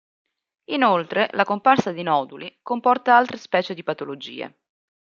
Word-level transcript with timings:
Inoltre 0.71 1.29
la 1.33 1.43
comparsa 1.45 1.91
di 1.91 2.01
noduli 2.01 2.51
comporta 2.63 3.15
altre 3.15 3.37
specie 3.37 3.75
di 3.75 3.83
patologie. 3.83 4.57